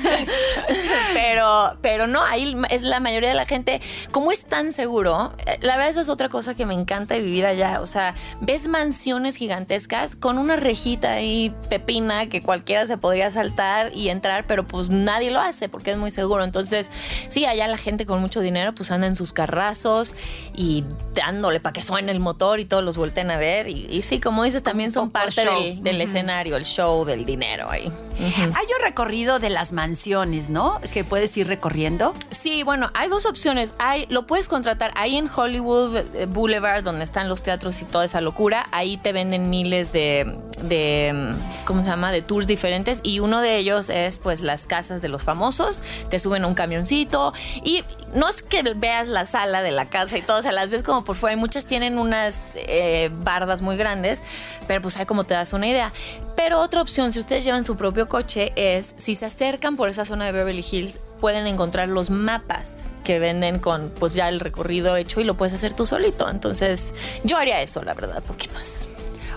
[1.14, 3.80] pero, pero no, ahí es la mayoría de la gente.
[4.10, 7.20] Como es tan seguro, eh, la verdad esa es otra cosa que me encanta de
[7.20, 7.80] vivir allá.
[7.80, 13.92] O sea, ves mansiones gigantescas con una rejita ahí pepina que cualquiera se podría saltar
[13.94, 16.44] y entrar, pero pues nadie lo hace porque es muy seguro.
[16.44, 16.88] Entonces,
[17.28, 20.14] sí, allá la gente con mucho dinero pues anda en sus carrazos
[20.54, 23.68] y dándole para que suene el motor y todos los volteen a ver.
[23.68, 25.42] Y, sí, como dices, también son parte
[25.80, 27.90] del, escenario, el show del dinero ahí.
[28.18, 30.78] Hay un recorrido de las mansiones, ¿no?
[30.92, 32.14] Que puedes ir recorriendo.
[32.30, 33.74] Sí, bueno, hay dos opciones.
[33.78, 38.04] Hay, lo puedes contratar ahí en Hollywood eh, Boulevard, donde están los teatros y toda
[38.04, 38.66] esa locura.
[38.72, 42.12] Ahí te venden miles de, de ¿cómo se llama?
[42.12, 43.00] De tours diferentes.
[43.02, 45.79] Y uno de ellos es pues las casas de los famosos.
[46.08, 47.32] Te suben un camioncito
[47.64, 50.70] y no es que veas la sala de la casa y todo, o sea, las
[50.70, 51.36] ves como por fuera.
[51.36, 54.22] muchas tienen unas eh, bardas muy grandes,
[54.66, 55.92] pero pues ahí como te das una idea.
[56.36, 60.04] Pero otra opción, si ustedes llevan su propio coche, es si se acercan por esa
[60.04, 64.96] zona de Beverly Hills, pueden encontrar los mapas que venden con pues ya el recorrido
[64.96, 66.28] hecho y lo puedes hacer tú solito.
[66.28, 68.88] Entonces, yo haría eso, la verdad, porque pues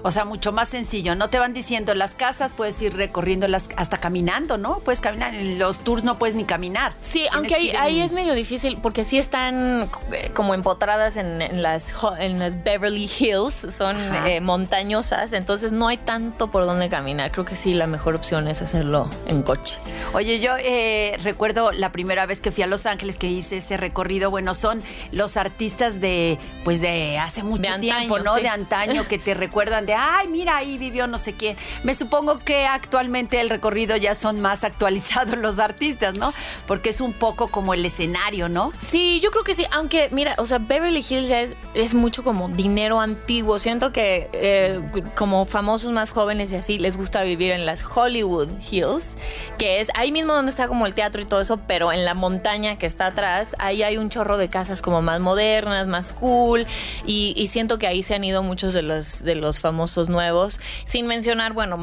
[0.03, 1.15] O sea, mucho más sencillo.
[1.15, 4.79] No te van diciendo las casas, puedes ir recorriéndolas hasta caminando, ¿no?
[4.79, 5.33] Puedes caminar.
[5.33, 6.91] En los tours no puedes ni caminar.
[7.03, 10.53] Sí, Tienes aunque que ahí, en- ahí es medio difícil porque sí están eh, como
[10.53, 11.85] empotradas en, en las,
[12.19, 17.31] en las Beverly Hills, son eh, montañosas, entonces no hay tanto por dónde caminar.
[17.31, 19.77] Creo que sí, la mejor opción es hacerlo en coche.
[20.13, 23.77] Oye, yo eh, recuerdo la primera vez que fui a Los Ángeles que hice ese
[23.77, 24.29] recorrido.
[24.31, 28.35] Bueno, son los artistas de, pues de hace mucho De antaño, tiempo, ¿no?
[28.35, 28.41] sí.
[28.43, 31.57] De antaño que te recuerdan de, ay, mira, ahí vivió no sé quién.
[31.83, 36.33] Me supongo que actualmente el recorrido ya son más actualizados los artistas, ¿no?
[36.67, 38.71] Porque es un poco como el escenario, ¿no?
[38.87, 42.49] Sí, yo creo que sí, aunque mira, o sea, Beverly Hills ya es, mucho como
[42.49, 43.59] dinero antiguo.
[43.59, 44.81] Siento que eh,
[45.15, 49.15] como famosos más jóvenes y así les gusta vivir en las Hollywood Hills,
[49.59, 52.15] que es ahí mismo donde está como el teatro y todo eso, pero en la
[52.15, 56.65] montaña que está atrás, ahí hay un chorro de casas como más modernas, más cool,
[57.05, 60.59] y, y siento que ahí se han ido muchos de los, de los famosos nuevos,
[60.85, 61.77] sin mencionar, bueno,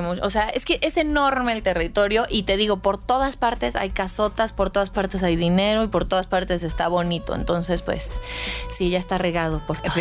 [0.00, 3.76] mu- o sea, es que es enorme el territorio y te digo, por todas partes
[3.76, 8.20] hay casotas, por todas partes hay dinero y por todas partes está bonito, entonces pues
[8.70, 9.92] sí, ya está regado por todo.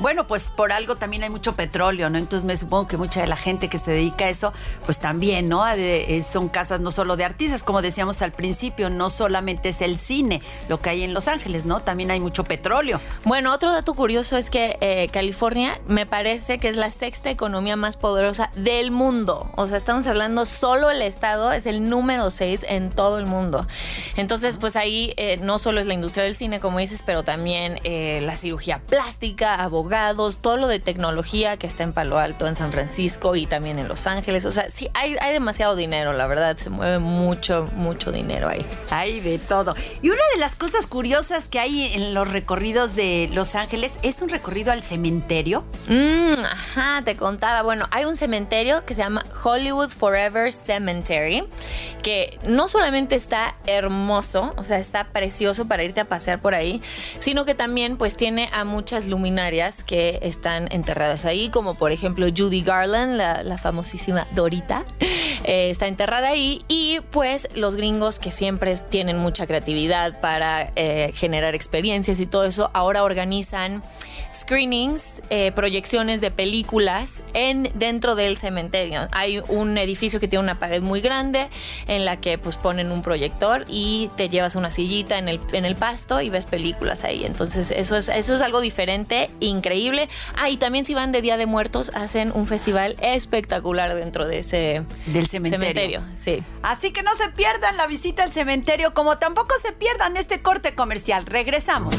[0.00, 2.18] Bueno, pues por algo también hay mucho petróleo, ¿no?
[2.18, 4.52] Entonces me supongo que mucha de la gente que se dedica a eso,
[4.84, 5.64] pues también, ¿no?
[5.64, 9.80] De- eh, son casas no solo de artistas, como decíamos al principio, no solamente es
[9.82, 11.80] el cine, lo que hay en Los Ángeles, ¿no?
[11.80, 13.00] También hay mucho petróleo.
[13.24, 17.76] Bueno, otro dato curioso es que eh, California me parece que es la sexta economía
[17.76, 19.50] más poderosa del mundo.
[19.56, 23.66] O sea, estamos hablando solo el estado es el número seis en todo el mundo.
[24.16, 27.80] Entonces, pues ahí eh, no solo es la industria del cine, como dices, pero también
[27.84, 32.56] eh, la cirugía plástica, abogados, todo lo de tecnología que está en Palo Alto, en
[32.56, 34.44] San Francisco y también en Los Ángeles.
[34.44, 36.56] O sea, sí, hay, hay demasiado dinero, la verdad.
[36.56, 38.64] Se mueve mucho, mucho dinero ahí.
[38.90, 39.74] Hay de todo.
[40.02, 44.22] Y una de las cosas curiosas que hay en los recorridos de Los Ángeles es
[44.22, 45.64] un recorrido al cementerio.
[45.88, 47.62] Mm, ajá, te contaba.
[47.62, 51.44] Bueno, hay un cementerio que se llama Hollywood Forever Cemetery,
[52.02, 56.80] que no solamente está hermoso, o sea, está precioso para irte a pasear por ahí,
[57.18, 62.26] sino que también pues tiene a muchas luminarias que están enterradas ahí, como por ejemplo
[62.34, 64.84] Judy Garland, la, famosísima Dorita,
[65.44, 71.12] eh, está enterrada ahí, y pues los gringos que siempre tienen mucha creatividad para eh,
[71.14, 73.82] generar experiencias y todo eso, ahora organizan
[74.34, 79.08] screenings, eh, proyecciones de películas en dentro del cementerio.
[79.12, 81.48] Hay un edificio que tiene una pared muy grande
[81.86, 85.64] en la que pues ponen un proyector y te llevas una sillita en el, en
[85.64, 87.24] el pasto y ves películas ahí.
[87.24, 90.08] Entonces eso es, eso es algo diferente, increíble.
[90.36, 94.38] Ah, y también si van de Día de Muertos hacen un festival espectacular dentro de
[94.38, 96.02] ese Del cementerio.
[96.20, 96.42] sí.
[96.62, 100.74] Así que no se pierdan la visita al cementerio, como tampoco se pierdan este corte
[100.74, 101.26] comercial.
[101.26, 101.94] Regresamos.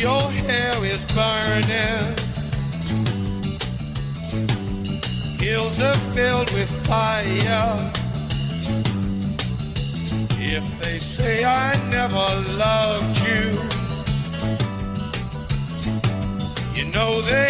[0.00, 2.00] Your hair is burning.
[5.38, 7.76] Hills are filled with fire.
[10.40, 13.44] If they say I never loved you,
[16.74, 17.49] you know they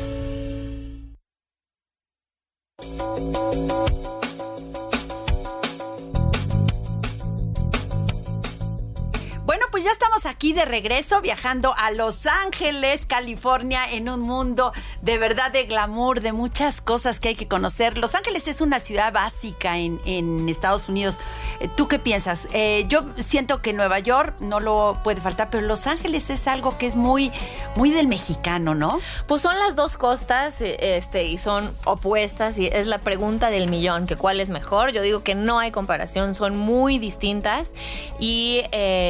[10.53, 16.33] De regreso viajando a Los Ángeles, California, en un mundo de verdad de glamour, de
[16.33, 17.97] muchas cosas que hay que conocer.
[17.97, 21.19] Los Ángeles es una ciudad básica en, en Estados Unidos.
[21.59, 22.47] Eh, ¿Tú qué piensas?
[22.53, 26.77] Eh, yo siento que Nueva York no lo puede faltar, pero Los Ángeles es algo
[26.77, 27.31] que es muy,
[27.75, 28.99] muy del mexicano, ¿no?
[29.27, 33.69] Pues son las dos costas eh, este, y son opuestas y es la pregunta del
[33.69, 34.91] millón, que cuál es mejor.
[34.91, 37.71] Yo digo que no hay comparación, son muy distintas
[38.19, 38.61] y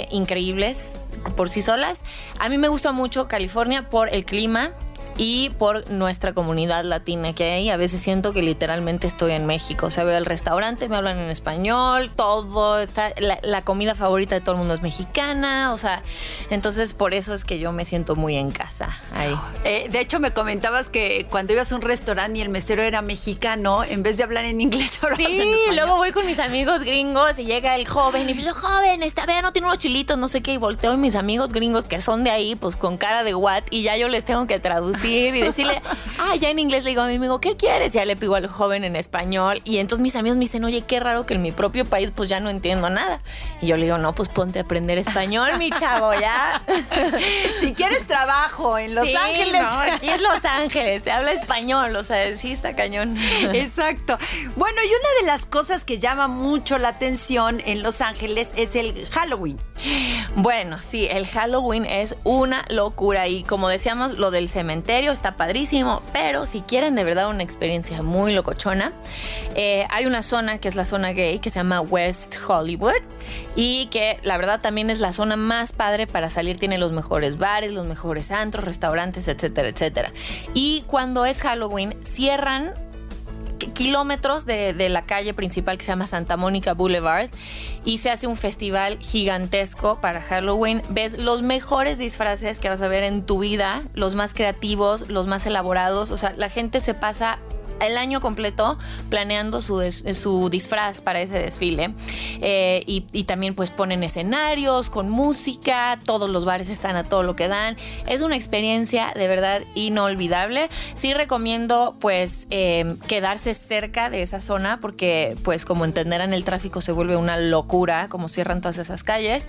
[0.10, 0.94] increíbles
[1.32, 2.02] por sí solas.
[2.40, 4.72] A mí me gusta mucho California por el clima.
[5.18, 9.88] Y por nuestra comunidad latina que hay, a veces siento que literalmente estoy en México.
[9.88, 12.80] O sea, veo el restaurante, me hablan en español, todo.
[12.80, 15.74] Está, la, la comida favorita de todo el mundo es mexicana.
[15.74, 16.02] O sea,
[16.50, 19.36] entonces por eso es que yo me siento muy en casa ahí.
[19.66, 23.02] Eh, de hecho, me comentabas que cuando ibas a un restaurante y el mesero era
[23.02, 25.26] mexicano, en vez de hablar en inglés, ahora Sí,
[25.70, 29.26] en luego voy con mis amigos gringos y llega el joven y dice, joven, está
[29.26, 32.02] bien, no tiene unos chilitos, no sé qué, y volteo y mis amigos gringos que
[32.02, 35.01] son de ahí, pues con cara de what, y ya yo les tengo que traducir
[35.02, 35.82] decir y decirle,
[36.20, 37.92] ah, ya en inglés le digo a mi amigo, ¿qué quieres?
[37.94, 39.62] Ya le pido al joven en español.
[39.64, 42.30] Y entonces mis amigos me dicen, oye, qué raro que en mi propio país pues
[42.30, 43.22] ya no entiendo nada.
[43.62, 46.62] Y yo le digo, no, pues ponte a aprender español, mi chavo, ya.
[47.60, 49.62] si quieres trabajo en Los Sí, Ángeles.
[49.62, 53.18] no, aquí es Los Ángeles, se habla español, o sea, sí está cañón.
[53.54, 54.18] Exacto.
[54.56, 58.76] Bueno, y una de las cosas que llama mucho la atención en Los Ángeles es
[58.76, 59.58] el Halloween.
[60.36, 66.02] Bueno, sí, el Halloween es una locura y como decíamos, lo del cementerio está padrísimo,
[66.12, 68.92] pero si quieren de verdad una experiencia muy locochona,
[69.56, 73.02] eh, hay una zona que es la zona gay que se llama West Hollywood
[73.56, 77.38] y que la verdad también es la zona más padre para salir, tiene los mejores
[77.38, 80.12] bares, los mejores antros, restaurantes, etcétera, etcétera.
[80.54, 82.74] Y cuando es Halloween, cierran
[83.74, 87.30] kilómetros de, de la calle principal que se llama Santa Mónica Boulevard
[87.86, 90.82] y se hace un festival gigantesco para Halloween.
[90.90, 95.28] Ves los mejores disfraces que vas a ver en tu vida, los más creativos, los
[95.28, 96.12] más elaborados.
[96.12, 97.40] O sea, la gente se pasa
[97.86, 98.78] el año completo
[99.10, 101.94] planeando su, des- su disfraz para ese desfile
[102.44, 107.36] Eh, y, también pues ponen escenarios con música, todos los bares están a todo lo
[107.36, 107.78] que dan.
[108.08, 110.70] Es una experiencia de verdad inolvidable.
[110.96, 116.82] Sí recomiendo pues eh, quedarse cerca de esa zona porque pues como entenderán el tráfico
[116.82, 119.48] se vuelve una locura, como cierran todas esas calles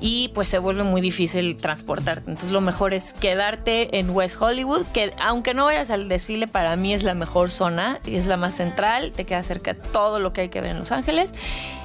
[0.00, 2.30] y pues se vuelve muy difícil transportarte.
[2.30, 6.74] Entonces lo mejor es quedarte en West Hollywood, que aunque no vayas al desfile, para
[6.76, 7.69] mí es la mejor zona
[8.04, 10.78] y es la más central, te queda cerca todo lo que hay que ver en
[10.78, 11.32] Los Ángeles.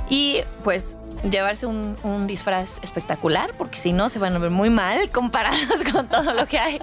[0.09, 0.95] Y pues
[1.29, 5.83] llevarse un, un disfraz espectacular porque si no se van a ver muy mal comparados
[5.91, 6.79] con todo lo que hay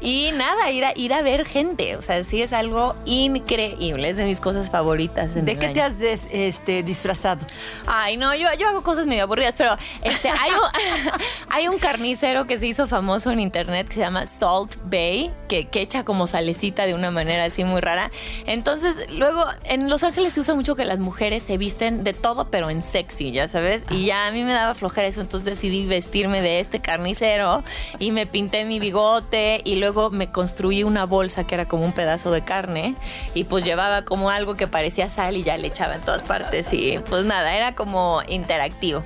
[0.00, 4.16] y nada, ir a, ir a ver gente, o sea, sí es algo increíble, es
[4.16, 5.36] de mis cosas favoritas.
[5.36, 7.44] en ¿De qué te has des- este, disfrazado?
[7.86, 11.12] Ay, no, yo, yo hago cosas medio aburridas, pero este, hay, un,
[11.50, 15.66] hay un carnicero que se hizo famoso en internet que se llama Salt Bay, que,
[15.68, 18.10] que echa como salecita de una manera así muy rara.
[18.46, 22.50] Entonces, luego, en Los Ángeles se usa mucho que las mujeres se visten de todo,
[22.50, 23.75] pero en sexy, ya sabes.
[23.90, 27.64] Y ya a mí me daba flojera eso, entonces decidí vestirme de este carnicero
[27.98, 31.92] y me pinté mi bigote y luego me construí una bolsa que era como un
[31.92, 32.94] pedazo de carne
[33.34, 36.72] y pues llevaba como algo que parecía sal y ya le echaba en todas partes
[36.72, 39.02] y pues nada, era como interactivo.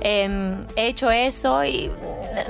[0.00, 1.88] Em, he hecho eso y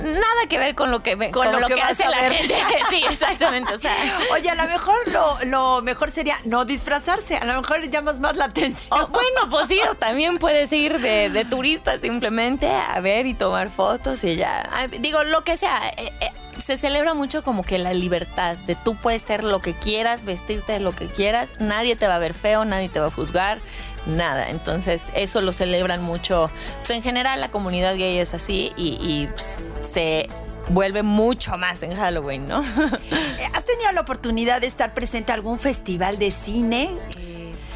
[0.01, 2.55] nada que ver con lo que, me- Con con lo lo que hace la gente.
[2.89, 3.73] Sí, exactamente.
[3.73, 3.93] O sea,
[4.33, 7.37] Oye, a lo mejor lo, lo mejor sería no disfrazarse.
[7.37, 8.99] A lo mejor llamas más la atención.
[9.01, 13.69] Oh, bueno, pues sí, también puedes ir de, de turista simplemente a ver y tomar
[13.69, 14.63] fotos y ya.
[14.71, 15.79] Ah, Digo, lo que sea.
[15.97, 19.73] eh, eh, se celebra mucho como que la libertad de tú puedes ser lo que
[19.73, 23.07] quieras, vestirte de lo que quieras, nadie te va a ver feo, nadie te va
[23.07, 23.59] a juzgar,
[24.05, 24.49] nada.
[24.49, 26.49] Entonces, eso lo celebran mucho.
[26.79, 29.59] Pues en general, la comunidad gay es así y, y, pues,
[29.91, 30.29] se
[30.69, 32.59] vuelve mucho más en Halloween, ¿no?
[33.53, 36.89] ¿Has tenido la oportunidad de estar presente a algún festival de cine?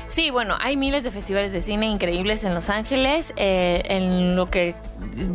[0.09, 3.31] Sí, bueno, hay miles de festivales de cine increíbles en Los Ángeles.
[3.37, 4.73] Eh, en lo que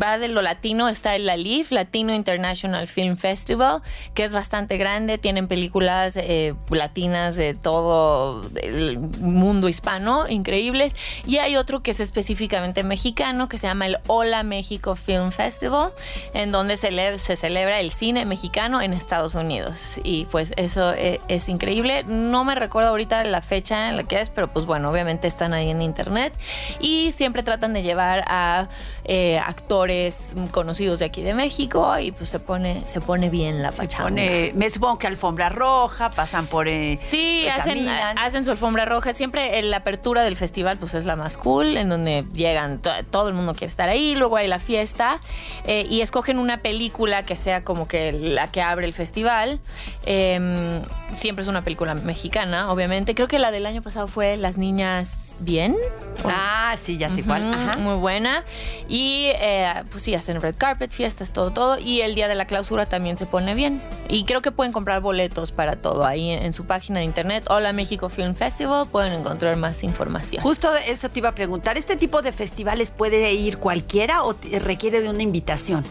[0.03, 3.83] va de lo latino está el LALIF, Latino International Film Festival,
[4.15, 5.17] que es bastante grande.
[5.17, 10.97] Tienen películas eh, latinas de todo el mundo hispano, increíbles.
[11.25, 15.93] Y hay otro que es específicamente mexicano, que se llama el Hola México Film Festival,
[16.35, 20.01] en donde se, le- se celebra el cine mexicano en Estados Unidos.
[20.03, 22.03] Y pues eso eh, es increíble.
[22.05, 25.53] No me recuerdo ahorita la fecha en la que es, pero pues bueno, obviamente están
[25.53, 26.33] ahí en internet.
[26.81, 28.69] Y siempre tratan de llevar a
[29.05, 33.71] eh, actores conocidos de aquí de México y pues se pone, se pone bien la
[33.73, 34.09] pachanga.
[34.09, 36.69] pone, me supongo que alfombra roja, pasan por.
[36.69, 39.13] eh, Sí, eh, hacen, hacen su alfombra roja.
[39.13, 42.91] Siempre en la apertura del festival pues es la más cool, en donde llegan, to-
[43.11, 45.21] todo el mundo quiere estar ahí, luego hay la fiesta
[45.67, 49.61] eh, y escogen una película que sea como que la que abre el festival.
[50.07, 50.83] Eh,
[51.15, 53.15] siempre es una película mexicana, obviamente.
[53.15, 55.77] Creo que la del año pasado fue Las Niñas Bien.
[56.25, 57.49] Ah, sí, ya sé cuál.
[57.51, 57.77] Ujú, Ajá.
[57.79, 58.45] Muy buena.
[58.89, 61.79] Y eh, pues sí, hacen red carpet, fiestas, todo, todo.
[61.79, 63.81] Y el día de la clausura también se pone bien.
[64.09, 67.45] Y creo que pueden comprar boletos para todo ahí en, en su página de internet.
[67.49, 68.87] Hola México Film Festival.
[68.89, 70.43] Pueden encontrar más información.
[70.43, 71.79] Justo eso te iba a preguntar.
[71.79, 75.85] ¿Este tipo de festivales puede ir cualquiera o te- requiere de una invitación?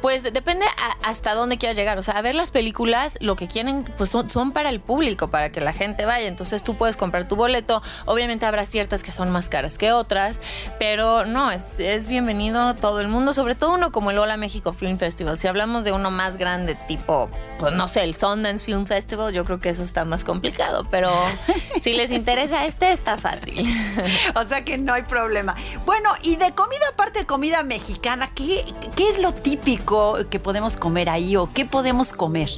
[0.00, 1.98] Pues de- depende a- hasta dónde quieras llegar.
[1.98, 4.78] O sea, a ver las películas, lo que quieren, pues son, son para para el
[4.78, 6.28] público, para que la gente vaya.
[6.28, 7.82] Entonces tú puedes comprar tu boleto.
[8.06, 10.38] Obviamente habrá ciertas que son más caras que otras,
[10.78, 14.72] pero no, es, es bienvenido todo el mundo, sobre todo uno como el Hola México
[14.72, 15.38] Film Festival.
[15.38, 19.44] Si hablamos de uno más grande, tipo, pues no sé, el Sundance Film Festival, yo
[19.44, 21.12] creo que eso está más complicado, pero
[21.80, 23.64] si les interesa este, está fácil.
[24.34, 25.54] O sea que no hay problema.
[25.84, 28.64] Bueno, y de comida, aparte de comida mexicana, ¿qué,
[28.96, 32.48] qué es lo típico que podemos comer ahí o qué podemos comer?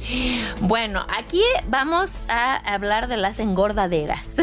[0.61, 4.31] Bueno, aquí vamos a hablar de las engordaderas.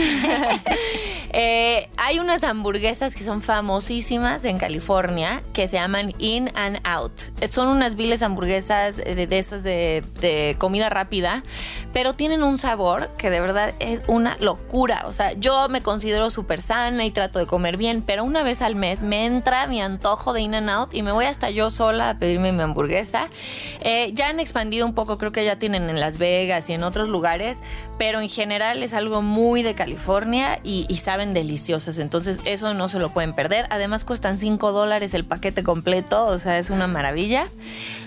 [1.34, 7.12] Eh, hay unas hamburguesas que son famosísimas en California que se llaman In and Out.
[7.48, 11.42] Son unas viles hamburguesas de, de esas de, comida rápida,
[11.92, 15.04] pero tienen un sabor que de verdad es una locura.
[15.06, 18.62] O sea, yo me considero súper sana y trato de comer bien, pero una vez
[18.62, 21.70] al mes me entra mi antojo de In and Out y me voy hasta yo
[21.70, 23.28] sola a pedirme mi hamburguesa.
[23.80, 26.82] Eh, ya han expandido un poco, creo que ya tienen en Las Vegas y en
[26.82, 27.60] otros lugares,
[27.98, 31.98] pero en general es algo muy de California y, y saben deliciosos.
[31.98, 33.66] Entonces, eso no se lo pueden perder.
[33.70, 37.48] Además, cuestan 5 dólares el paquete completo, o sea, es una maravilla.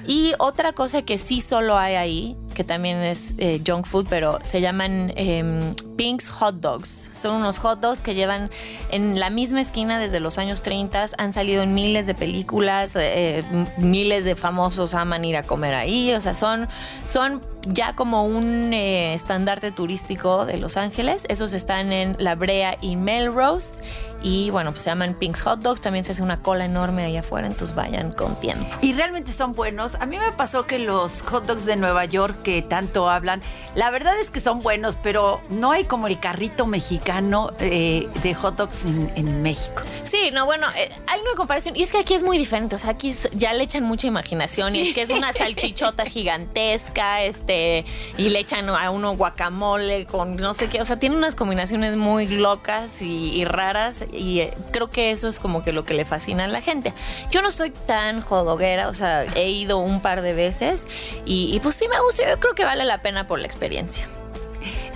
[0.08, 4.38] Y otra cosa que sí solo hay ahí, que también es eh, junk food, pero
[4.44, 7.10] se llaman em, Pink's Hot Dogs.
[7.20, 8.52] Son unos hot dogs que llevan
[8.92, 13.44] en la misma esquina desde los años 30, han salido en miles de películas, eh,
[13.52, 16.68] m- miles de famosos aman ir a comer ahí, o sea, son,
[17.08, 21.24] son ya como un eh, estandarte turístico de Los Ángeles.
[21.30, 23.82] Esos están en La Brea y Melrose.
[24.28, 25.82] Y bueno, pues se llaman Pink's Hot Dogs.
[25.82, 28.66] También se hace una cola enorme ahí afuera, entonces vayan con tiempo.
[28.82, 29.94] Y realmente son buenos.
[30.02, 33.44] A mí me pasó que los hot dogs de Nueva York que tanto hablan,
[33.76, 38.34] la verdad es que son buenos, pero no hay como el carrito mexicano eh, de
[38.34, 39.84] hot dogs en, en México.
[40.06, 41.76] Sí, no, bueno, eh, hay una comparación.
[41.76, 42.76] Y es que aquí es muy diferente.
[42.76, 44.76] O sea, aquí es- ya le echan mucha imaginación.
[44.76, 47.86] Y es que es una salchichota gigantesca, este,
[48.18, 50.82] y le echan a uno guacamole con no sé qué.
[50.82, 54.04] O sea, tiene unas combinaciones muy locas y, y raras.
[54.18, 56.94] Y eh, creo que eso es como que lo que le fascina a la gente.
[57.32, 60.86] Yo no soy tan jodoguera, o sea, he ido un par de veces.
[61.26, 62.30] Y, y pues sí me gusta.
[62.30, 64.08] Yo creo que vale la pena por la experiencia.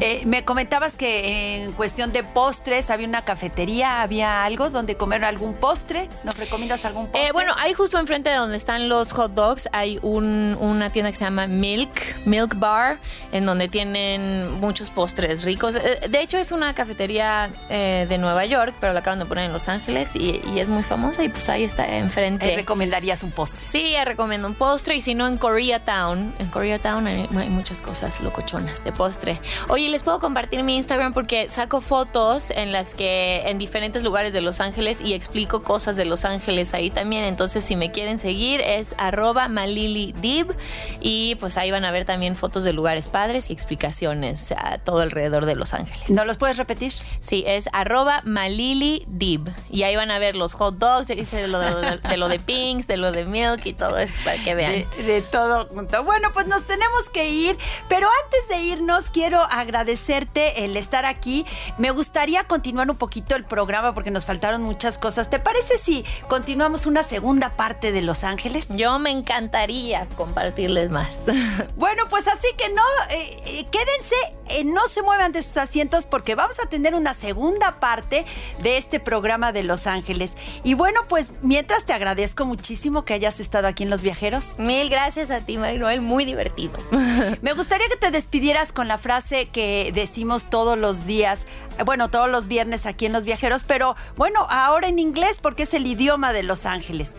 [0.01, 5.25] Eh, me comentabas que en cuestión de postres había una cafetería, había algo donde comer
[5.25, 6.07] algún postre.
[6.23, 7.27] ¿Nos recomiendas algún postre?
[7.27, 11.11] Eh, bueno, hay justo enfrente de donde están los hot dogs, hay un- una tienda
[11.11, 12.99] que se llama Milk, Milk Bar,
[13.33, 15.75] en donde tienen muchos postres ricos.
[15.75, 19.45] Eh, De hecho, es una cafetería eh, de Nueva York, pero la acaban de poner
[19.45, 22.53] en Los Ángeles y, y es muy famosa y pues ahí está enfrente.
[22.53, 23.67] Eh, recomendarías un postre.
[23.69, 28.21] Sí, recomiendo un postre y si no en Koreatown, en Koreatown hay, hay muchas cosas
[28.21, 29.39] locochonas de postre.
[29.67, 34.33] Oye, les puedo compartir mi Instagram porque saco fotos en las que en diferentes lugares
[34.33, 37.23] de Los Ángeles y explico cosas de Los Ángeles ahí también.
[37.23, 40.53] Entonces, si me quieren seguir es arroba malilidib
[41.01, 44.99] y pues ahí van a ver también fotos de lugares padres y explicaciones a todo
[44.99, 46.09] alrededor de Los Ángeles.
[46.09, 46.93] ¿No los puedes repetir?
[47.21, 49.49] Sí, es arroba malilidib.
[49.69, 52.29] Y ahí van a ver los hot dogs, yo hice de lo de, de lo
[52.29, 54.85] de Pinks, de lo de Milk y todo eso para que vean.
[54.97, 56.03] De, de todo junto.
[56.03, 59.41] Bueno, pues nos tenemos que ir, pero antes de irnos quiero
[59.79, 61.45] agradecerte el estar aquí.
[61.77, 65.29] Me gustaría continuar un poquito el programa porque nos faltaron muchas cosas.
[65.29, 68.75] ¿Te parece si continuamos una segunda parte de Los Ángeles?
[68.75, 71.19] Yo me encantaría compartirles más.
[71.75, 74.15] Bueno, pues así que no, eh, eh, quédense,
[74.49, 78.25] eh, no se muevan de sus asientos porque vamos a tener una segunda parte
[78.61, 80.33] de este programa de Los Ángeles.
[80.63, 84.55] Y bueno, pues mientras te agradezco muchísimo que hayas estado aquí en Los Viajeros.
[84.57, 86.73] Mil gracias a ti, Manuel, muy divertido.
[87.41, 91.47] Me gustaría que te despidieras con la frase que decimos todos los días,
[91.77, 95.63] eh, bueno, todos los viernes aquí en Los Viajeros, pero bueno, ahora en inglés porque
[95.63, 97.15] es el idioma de Los Ángeles.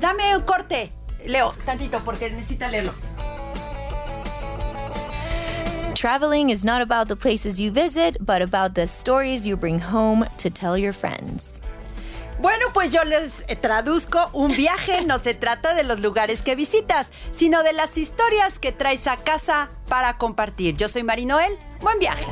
[0.00, 0.92] Dame un corte,
[1.26, 2.92] Leo, tantito, porque necesita leerlo.
[5.94, 10.24] Traveling is not about the places you visit, but about the stories you bring home
[10.38, 11.59] to tell your friends.
[12.40, 16.56] Bueno, pues yo les eh, traduzco, un viaje no se trata de los lugares que
[16.56, 20.74] visitas, sino de las historias que traes a casa para compartir.
[20.74, 22.24] Yo soy Mari Noel, buen viaje.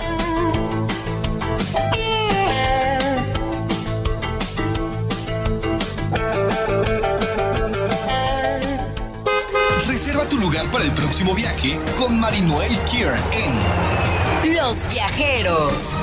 [9.86, 15.98] Reserva tu lugar para el próximo viaje con Marinoel Kier en Los viajeros.